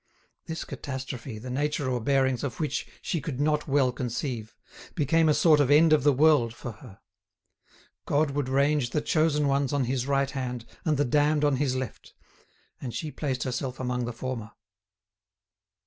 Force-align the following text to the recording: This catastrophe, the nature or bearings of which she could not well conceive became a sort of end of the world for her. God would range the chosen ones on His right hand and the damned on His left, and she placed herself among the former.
This 0.47 0.63
catastrophe, 0.63 1.37
the 1.37 1.51
nature 1.51 1.87
or 1.87 2.01
bearings 2.01 2.43
of 2.43 2.59
which 2.59 2.87
she 3.03 3.21
could 3.21 3.39
not 3.39 3.67
well 3.67 3.91
conceive 3.91 4.55
became 4.95 5.29
a 5.29 5.33
sort 5.35 5.59
of 5.59 5.69
end 5.69 5.93
of 5.93 6.01
the 6.01 6.11
world 6.11 6.55
for 6.55 6.71
her. 6.71 7.01
God 8.07 8.31
would 8.31 8.49
range 8.49 8.89
the 8.89 9.01
chosen 9.01 9.47
ones 9.47 9.71
on 9.71 9.83
His 9.83 10.07
right 10.07 10.31
hand 10.31 10.65
and 10.85 10.97
the 10.97 11.05
damned 11.05 11.43
on 11.43 11.57
His 11.57 11.75
left, 11.75 12.15
and 12.81 12.95
she 12.95 13.11
placed 13.11 13.43
herself 13.43 13.79
among 13.79 14.05
the 14.05 14.11
former. 14.11 14.53